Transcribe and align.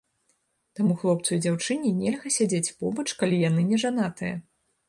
Таму 0.77 0.95
хлопцу 1.01 1.29
і 1.37 1.39
дзяўчыне 1.47 1.91
нельга 1.99 2.33
сядзець 2.39 2.75
побач, 2.81 3.07
калі 3.23 3.43
яны 3.49 3.61
не 3.73 3.77
жанатыя. 3.85 4.35